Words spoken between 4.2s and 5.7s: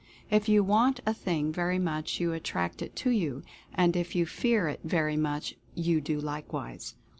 fear it very much